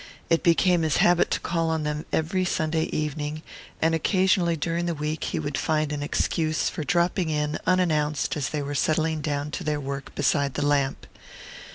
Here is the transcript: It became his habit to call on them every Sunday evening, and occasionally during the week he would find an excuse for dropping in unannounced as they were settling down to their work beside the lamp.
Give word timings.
It 0.31 0.41
became 0.41 0.81
his 0.81 0.97
habit 0.97 1.29
to 1.29 1.39
call 1.39 1.69
on 1.69 1.83
them 1.83 2.07
every 2.11 2.43
Sunday 2.43 2.85
evening, 2.85 3.43
and 3.79 3.93
occasionally 3.93 4.55
during 4.55 4.87
the 4.87 4.95
week 4.95 5.25
he 5.25 5.37
would 5.37 5.59
find 5.59 5.91
an 5.93 6.01
excuse 6.01 6.69
for 6.69 6.83
dropping 6.83 7.29
in 7.29 7.59
unannounced 7.67 8.35
as 8.35 8.49
they 8.49 8.63
were 8.63 8.73
settling 8.73 9.21
down 9.21 9.51
to 9.51 9.63
their 9.63 9.79
work 9.79 10.15
beside 10.15 10.55
the 10.55 10.65
lamp. 10.65 11.05